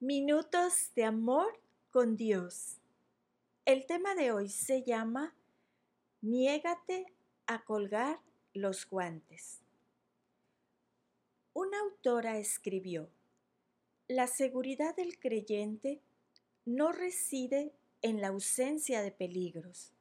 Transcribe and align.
Minutos 0.00 0.92
de 0.94 1.02
amor 1.02 1.60
con 1.90 2.14
Dios. 2.14 2.76
El 3.64 3.84
tema 3.84 4.14
de 4.14 4.30
hoy 4.30 4.48
se 4.48 4.84
llama 4.84 5.34
Niégate 6.20 7.12
a 7.48 7.64
colgar 7.64 8.20
los 8.54 8.88
guantes. 8.88 9.58
Una 11.52 11.80
autora 11.80 12.38
escribió, 12.38 13.10
La 14.06 14.28
seguridad 14.28 14.94
del 14.94 15.18
creyente 15.18 16.00
no 16.64 16.92
reside 16.92 17.72
en 18.00 18.20
la 18.20 18.28
ausencia 18.28 19.02
de 19.02 19.10
peligros, 19.10 19.92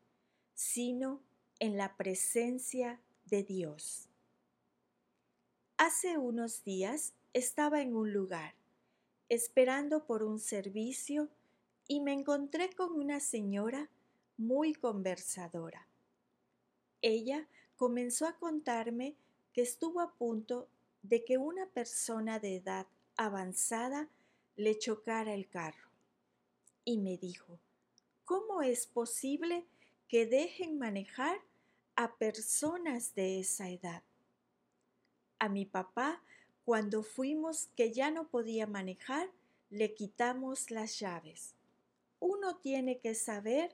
sino 0.53 1.23
en 1.57 1.75
la 1.75 1.97
presencia 1.97 3.01
de 3.25 3.41
Dios. 3.41 4.09
Hace 5.77 6.19
unos 6.19 6.63
días 6.63 7.15
estaba 7.33 7.81
en 7.81 7.95
un 7.95 8.13
lugar 8.13 8.53
esperando 9.29 10.05
por 10.05 10.23
un 10.23 10.39
servicio 10.39 11.29
y 11.87 12.01
me 12.01 12.13
encontré 12.13 12.73
con 12.73 12.93
una 12.93 13.19
señora 13.19 13.89
muy 14.37 14.73
conversadora. 14.73 15.87
Ella 17.01 17.47
comenzó 17.75 18.25
a 18.27 18.37
contarme 18.37 19.15
que 19.53 19.61
estuvo 19.61 20.01
a 20.01 20.13
punto 20.13 20.69
de 21.01 21.23
que 21.23 21.37
una 21.37 21.67
persona 21.67 22.39
de 22.39 22.57
edad 22.57 22.87
avanzada 23.15 24.09
le 24.55 24.77
chocara 24.77 25.33
el 25.33 25.47
carro. 25.47 25.89
Y 26.83 26.97
me 26.97 27.17
dijo, 27.17 27.59
¿cómo 28.25 28.61
es 28.61 28.87
posible 28.87 29.65
que 30.07 30.25
dejen 30.25 30.77
manejar 30.77 31.39
a 31.95 32.15
personas 32.15 33.13
de 33.15 33.39
esa 33.39 33.69
edad? 33.69 34.03
A 35.39 35.49
mi 35.49 35.65
papá 35.65 36.21
cuando 36.67 37.01
fuimos 37.01 37.69
que 37.77 37.93
ya 37.93 38.11
no 38.11 38.27
podía 38.27 38.67
manejar, 38.67 39.29
le 39.69 39.93
quitamos 39.93 40.69
las 40.69 40.99
llaves. 40.99 41.53
Uno 42.19 42.57
tiene 42.57 42.99
que 42.99 43.15
saber 43.15 43.73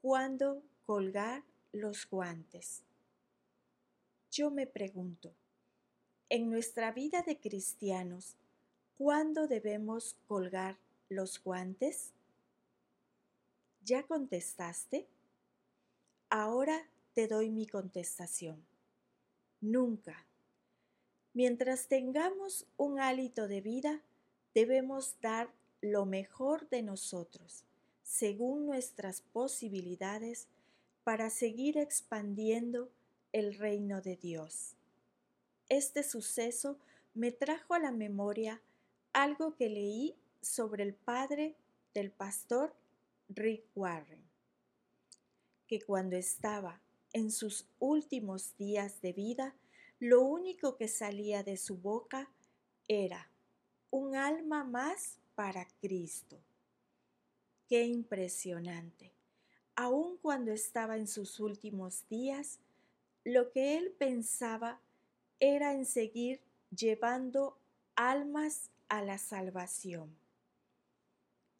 cuándo 0.00 0.62
colgar 0.86 1.42
los 1.72 2.08
guantes. 2.08 2.84
Yo 4.30 4.50
me 4.50 4.66
pregunto, 4.66 5.34
en 6.30 6.48
nuestra 6.48 6.90
vida 6.90 7.20
de 7.20 7.38
cristianos, 7.38 8.34
¿cuándo 8.96 9.46
debemos 9.46 10.16
colgar 10.26 10.78
los 11.10 11.38
guantes? 11.44 12.14
¿Ya 13.84 14.04
contestaste? 14.04 15.06
Ahora 16.30 16.88
te 17.12 17.28
doy 17.28 17.50
mi 17.50 17.66
contestación. 17.66 18.64
Nunca. 19.60 20.31
Mientras 21.34 21.88
tengamos 21.88 22.66
un 22.76 23.00
hálito 23.00 23.48
de 23.48 23.60
vida, 23.60 24.02
debemos 24.54 25.16
dar 25.20 25.50
lo 25.80 26.04
mejor 26.04 26.68
de 26.68 26.82
nosotros, 26.82 27.64
según 28.02 28.66
nuestras 28.66 29.22
posibilidades, 29.22 30.46
para 31.04 31.30
seguir 31.30 31.78
expandiendo 31.78 32.90
el 33.32 33.54
reino 33.54 34.02
de 34.02 34.16
Dios. 34.16 34.76
Este 35.68 36.02
suceso 36.02 36.78
me 37.14 37.32
trajo 37.32 37.74
a 37.74 37.78
la 37.78 37.90
memoria 37.90 38.60
algo 39.12 39.54
que 39.54 39.68
leí 39.68 40.14
sobre 40.42 40.82
el 40.82 40.94
padre 40.94 41.56
del 41.94 42.10
pastor 42.10 42.74
Rick 43.28 43.64
Warren, 43.74 44.22
que 45.66 45.80
cuando 45.80 46.16
estaba 46.16 46.80
en 47.12 47.30
sus 47.30 47.66
últimos 47.78 48.56
días 48.58 49.00
de 49.00 49.12
vida, 49.12 49.54
lo 50.02 50.20
único 50.22 50.76
que 50.76 50.88
salía 50.88 51.44
de 51.44 51.56
su 51.56 51.76
boca 51.76 52.28
era 52.88 53.30
un 53.92 54.16
alma 54.16 54.64
más 54.64 55.20
para 55.36 55.68
Cristo. 55.80 56.40
Qué 57.68 57.84
impresionante. 57.84 59.12
Aun 59.76 60.16
cuando 60.16 60.50
estaba 60.50 60.96
en 60.96 61.06
sus 61.06 61.38
últimos 61.38 62.04
días, 62.08 62.58
lo 63.22 63.52
que 63.52 63.78
él 63.78 63.94
pensaba 63.96 64.80
era 65.38 65.72
en 65.72 65.86
seguir 65.86 66.40
llevando 66.76 67.56
almas 67.94 68.70
a 68.88 69.02
la 69.02 69.18
salvación. 69.18 70.16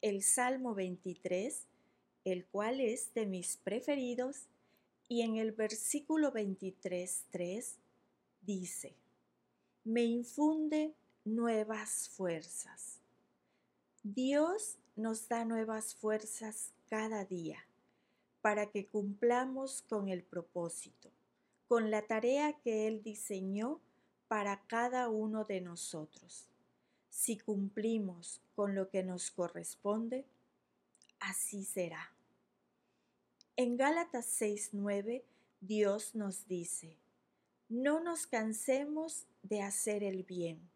El 0.01 0.21
Salmo 0.21 0.75
23, 0.75 1.65
el 2.25 2.45
cual 2.47 2.81
es 2.81 3.13
de 3.13 3.25
mis 3.25 3.55
preferidos, 3.55 4.47
y 5.07 5.21
en 5.21 5.37
el 5.37 5.53
versículo 5.53 6.33
23, 6.33 7.23
3, 7.31 7.77
dice, 8.45 8.95
me 9.83 10.03
infunde 10.03 10.93
nuevas 11.25 12.09
fuerzas. 12.09 12.99
Dios 14.03 14.77
nos 14.95 15.27
da 15.27 15.45
nuevas 15.45 15.95
fuerzas 15.95 16.71
cada 16.89 17.25
día 17.25 17.65
para 18.41 18.69
que 18.69 18.85
cumplamos 18.87 19.81
con 19.83 20.09
el 20.09 20.23
propósito, 20.23 21.09
con 21.67 21.89
la 21.89 22.01
tarea 22.01 22.53
que 22.59 22.87
Él 22.87 23.01
diseñó 23.01 23.79
para 24.27 24.61
cada 24.67 25.09
uno 25.09 25.45
de 25.45 25.61
nosotros. 25.61 26.49
Si 27.09 27.37
cumplimos 27.37 28.41
con 28.55 28.75
lo 28.75 28.89
que 28.89 29.03
nos 29.03 29.31
corresponde, 29.31 30.25
así 31.19 31.63
será. 31.63 32.11
En 33.55 33.77
Gálatas 33.77 34.25
6:9 34.41 35.23
Dios 35.61 36.15
nos 36.15 36.47
dice, 36.47 36.97
no 37.73 37.99
nos 37.99 38.27
cansemos 38.27 39.25
de 39.41 39.63
hacer 39.63 40.03
el 40.03 40.21
bien, 40.21 40.69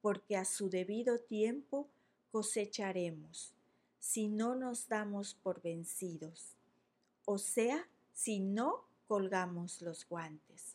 porque 0.00 0.36
a 0.36 0.44
su 0.44 0.68
debido 0.68 1.20
tiempo 1.20 1.88
cosecharemos, 2.32 3.54
si 4.00 4.26
no 4.26 4.56
nos 4.56 4.88
damos 4.88 5.34
por 5.34 5.62
vencidos, 5.62 6.56
o 7.24 7.38
sea, 7.38 7.88
si 8.12 8.40
no 8.40 8.88
colgamos 9.06 9.82
los 9.82 10.04
guantes. 10.08 10.74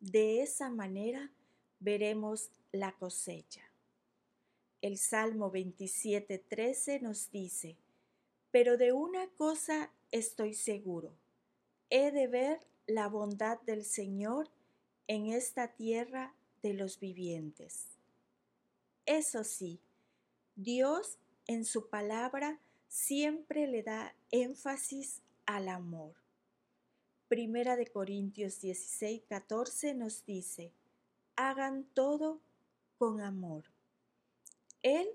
De 0.00 0.42
esa 0.42 0.70
manera 0.70 1.30
veremos 1.78 2.50
la 2.72 2.90
cosecha. 2.98 3.62
El 4.82 4.98
Salmo 4.98 5.52
27:13 5.52 7.00
nos 7.00 7.30
dice, 7.30 7.76
pero 8.50 8.76
de 8.76 8.92
una 8.92 9.28
cosa 9.28 9.92
estoy 10.10 10.54
seguro, 10.54 11.12
he 11.90 12.10
de 12.10 12.26
ver 12.26 12.66
la 12.88 13.06
bondad 13.06 13.60
del 13.60 13.84
Señor 13.84 14.50
en 15.06 15.26
esta 15.26 15.68
tierra 15.68 16.34
de 16.62 16.72
los 16.72 16.98
vivientes. 16.98 17.86
Eso 19.06 19.44
sí, 19.44 19.78
Dios 20.56 21.18
en 21.46 21.64
su 21.64 21.88
palabra 21.88 22.58
siempre 22.88 23.66
le 23.66 23.82
da 23.82 24.14
énfasis 24.30 25.20
al 25.46 25.68
amor. 25.68 26.14
Primera 27.28 27.76
de 27.76 27.86
Corintios 27.86 28.60
16, 28.60 29.22
14 29.28 29.94
nos 29.94 30.24
dice, 30.24 30.72
hagan 31.36 31.84
todo 31.92 32.40
con 32.96 33.20
amor. 33.20 33.64
Él 34.82 35.08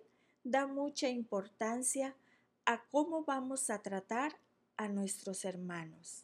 da 0.44 0.68
mucha 0.68 1.10
importancia 1.10 2.16
a 2.66 2.84
cómo 2.92 3.24
vamos 3.24 3.72
a 3.72 3.82
tratar 3.82 4.38
a 4.78 4.88
nuestros 4.88 5.44
hermanos. 5.44 6.24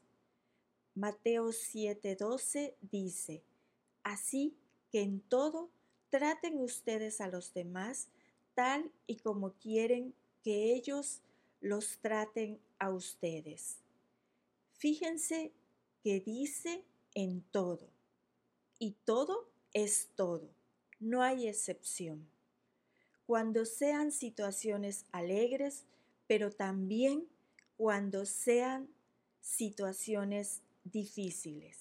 Mateo 1.00 1.54
7:12 1.54 2.76
dice, 2.82 3.42
Así 4.04 4.58
que 4.92 5.02
en 5.02 5.22
todo 5.22 5.70
traten 6.10 6.60
ustedes 6.60 7.22
a 7.22 7.30
los 7.30 7.54
demás 7.54 8.10
tal 8.54 8.92
y 9.08 9.18
como 9.18 9.54
quieren 9.54 10.14
que 10.44 10.74
ellos 10.74 11.22
los 11.62 12.00
traten 12.00 12.60
a 12.80 12.90
ustedes. 12.90 13.78
Fíjense 14.74 15.54
que 16.04 16.20
dice 16.20 16.84
en 17.14 17.44
todo. 17.44 17.90
Y 18.78 18.96
todo 19.06 19.50
es 19.74 20.10
todo. 20.16 20.50
No 21.00 21.22
hay 21.22 21.48
excepción. 21.48 22.30
Cuando 23.26 23.66
sean 23.66 24.12
situaciones 24.12 25.06
alegres, 25.14 25.86
pero 26.28 26.52
también 26.52 27.26
cuando 27.78 28.26
sean 28.26 28.90
situaciones 29.40 30.62
difíciles. 30.92 31.78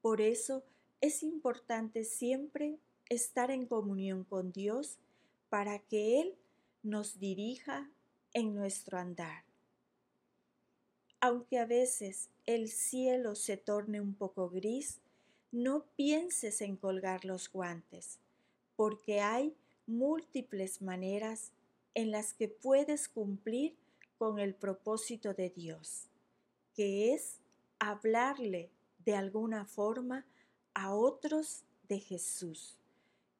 Por 0.00 0.20
eso 0.20 0.62
es 1.00 1.22
importante 1.22 2.04
siempre 2.04 2.78
estar 3.08 3.50
en 3.50 3.66
comunión 3.66 4.24
con 4.24 4.52
Dios 4.52 4.98
para 5.48 5.78
que 5.78 6.20
Él 6.20 6.34
nos 6.82 7.18
dirija 7.18 7.90
en 8.32 8.54
nuestro 8.54 8.98
andar. 8.98 9.44
Aunque 11.20 11.58
a 11.58 11.66
veces 11.66 12.30
el 12.46 12.68
cielo 12.68 13.34
se 13.34 13.56
torne 13.56 14.00
un 14.00 14.14
poco 14.14 14.48
gris, 14.48 15.00
no 15.50 15.84
pienses 15.96 16.60
en 16.60 16.76
colgar 16.76 17.24
los 17.24 17.50
guantes, 17.50 18.18
porque 18.76 19.20
hay 19.20 19.54
múltiples 19.86 20.82
maneras 20.82 21.52
en 21.94 22.10
las 22.10 22.34
que 22.34 22.48
puedes 22.48 23.08
cumplir 23.08 23.74
con 24.18 24.38
el 24.38 24.54
propósito 24.54 25.34
de 25.34 25.50
Dios, 25.50 26.04
que 26.74 27.14
es 27.14 27.38
hablarle 27.78 28.70
de 29.04 29.14
alguna 29.14 29.64
forma 29.64 30.26
a 30.74 30.94
otros 30.94 31.64
de 31.88 32.00
Jesús, 32.00 32.78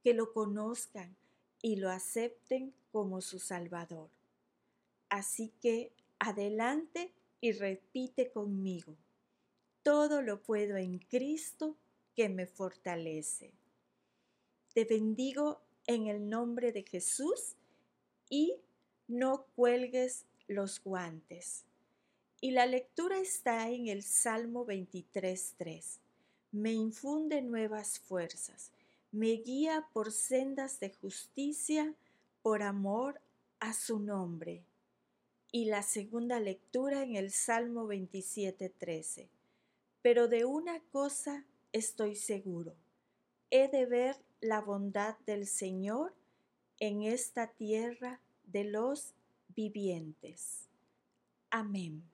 que 0.03 0.15
lo 0.15 0.33
conozcan 0.33 1.17
y 1.63 1.77
lo 1.77 1.91
acepten 1.91 2.75
como 2.91 3.21
su 3.21 3.39
Salvador. 3.39 4.11
Así 5.09 5.53
que 5.61 5.93
adelante 6.19 7.13
y 7.41 7.53
repite 7.53 8.31
conmigo. 8.31 8.97
Todo 9.83 10.23
lo 10.23 10.43
puedo 10.43 10.77
en 10.77 10.99
Cristo 10.99 11.77
que 12.15 12.29
me 12.29 12.47
fortalece. 12.47 13.53
Te 14.75 14.85
bendigo 14.85 15.63
en 15.87 16.09
el 16.09 16.29
nombre 16.29 16.73
de 16.73 16.83
Jesús 16.83 17.57
y 18.29 18.61
no 19.07 19.47
cuelgues 19.55 20.27
los 20.47 20.83
guantes. 20.83 21.65
Y 22.41 22.53
la 22.53 22.67
lectura 22.67 23.19
está 23.19 23.69
en 23.69 23.89
el 23.89 24.05
Salmo 24.05 24.65
23.3. 24.65 25.99
Me 26.53 26.73
infunde 26.73 27.43
nuevas 27.43 27.99
fuerzas, 27.99 28.71
me 29.11 29.33
guía 29.33 29.89
por 29.93 30.13
sendas 30.13 30.79
de 30.79 30.91
justicia, 30.91 31.95
por 32.43 32.63
amor 32.63 33.21
a 33.59 33.73
su 33.73 33.99
nombre. 33.99 34.63
Y 35.51 35.65
la 35.65 35.83
segunda 35.83 36.39
lectura 36.39 37.03
en 37.03 37.17
el 37.17 37.33
Salmo 37.33 37.89
27.13. 37.89 39.29
Pero 40.01 40.29
de 40.29 40.45
una 40.45 40.81
cosa 40.93 41.45
estoy 41.73 42.15
seguro, 42.15 42.75
he 43.51 43.69
de 43.69 43.85
ver 43.87 44.17
la 44.41 44.61
bondad 44.61 45.19
del 45.27 45.47
Señor 45.47 46.15
en 46.79 47.03
esta 47.03 47.49
tierra 47.49 48.21
de 48.45 48.65
los 48.65 49.15
vivientes. 49.49 50.69
Amén. 51.51 52.05